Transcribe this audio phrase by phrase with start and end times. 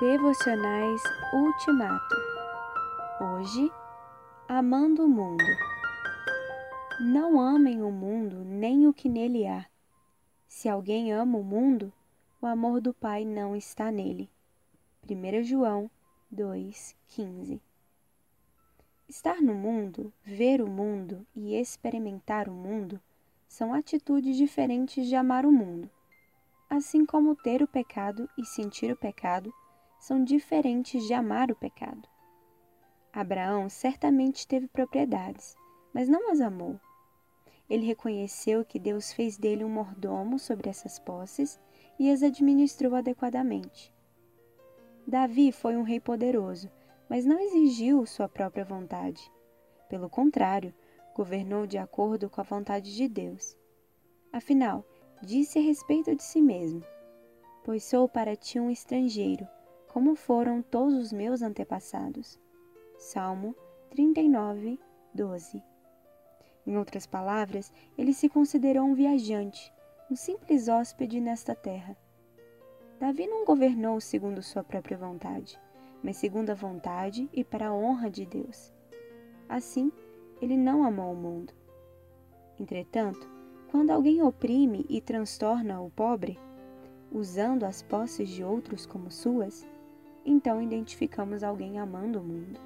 [0.00, 1.00] Devocionais
[1.32, 2.16] Ultimato.
[3.20, 3.70] Hoje,
[4.48, 5.44] amando o mundo.
[7.00, 9.64] Não amem o mundo nem o que nele há.
[10.48, 11.92] Se alguém ama o mundo,
[12.42, 14.28] o amor do Pai não está nele.
[15.08, 15.88] 1 João
[16.34, 17.60] 2,15
[19.08, 23.00] Estar no mundo, ver o mundo e experimentar o mundo
[23.46, 25.88] são atitudes diferentes de amar o mundo.
[26.68, 29.54] Assim como ter o pecado e sentir o pecado
[30.04, 32.06] são diferentes de amar o pecado.
[33.10, 35.56] Abraão certamente teve propriedades,
[35.94, 36.78] mas não as amou.
[37.70, 41.58] Ele reconheceu que Deus fez dele um mordomo sobre essas posses
[41.98, 43.94] e as administrou adequadamente.
[45.06, 46.70] Davi foi um rei poderoso,
[47.08, 49.32] mas não exigiu sua própria vontade.
[49.88, 50.74] Pelo contrário,
[51.14, 53.56] governou de acordo com a vontade de Deus.
[54.30, 54.84] Afinal,
[55.22, 56.84] disse a respeito de si mesmo:
[57.64, 59.48] Pois sou para ti um estrangeiro
[59.94, 62.36] como foram todos os meus antepassados.
[62.98, 63.54] Salmo
[63.90, 64.80] 39,
[65.14, 65.62] 12.
[66.66, 69.72] Em outras palavras, ele se considerou um viajante,
[70.10, 71.96] um simples hóspede nesta terra.
[72.98, 75.56] Davi não governou segundo sua própria vontade,
[76.02, 78.72] mas segundo a vontade e para a honra de Deus.
[79.48, 79.92] Assim,
[80.42, 81.54] ele não amou o mundo.
[82.58, 83.30] Entretanto,
[83.70, 86.36] quando alguém oprime e transtorna o pobre,
[87.12, 89.64] usando as posses de outros como suas,
[90.24, 92.58] então identificamos alguém amando o mundo.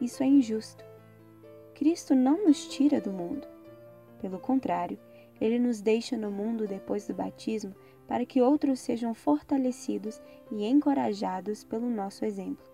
[0.00, 0.84] Isso é injusto.
[1.74, 3.46] Cristo não nos tira do mundo.
[4.20, 4.98] Pelo contrário,
[5.40, 7.74] ele nos deixa no mundo depois do batismo
[8.06, 12.64] para que outros sejam fortalecidos e encorajados pelo nosso exemplo.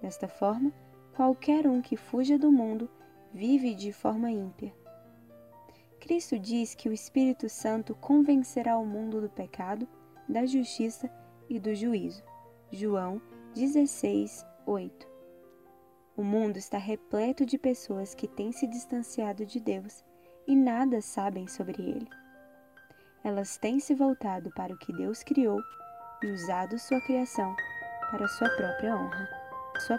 [0.00, 0.72] Desta forma,
[1.14, 2.88] qualquer um que fuja do mundo
[3.32, 4.72] vive de forma ímpia.
[6.00, 9.86] Cristo diz que o Espírito Santo convencerá o mundo do pecado,
[10.28, 11.10] da justiça
[11.48, 12.22] e do juízo.
[12.70, 13.20] João
[13.54, 15.08] 16, 8.
[16.14, 20.04] O mundo está repleto de pessoas que têm se distanciado de Deus
[20.46, 22.06] e nada sabem sobre ele.
[23.24, 25.58] Elas têm se voltado para o que Deus criou
[26.22, 27.56] e usado sua criação
[28.10, 29.28] para sua própria honra.
[29.78, 29.98] Sua